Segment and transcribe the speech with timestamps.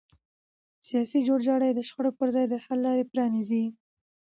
[0.87, 3.65] سیاسي جوړجاړی د شخړو پر ځای د حل لاره پرانیزي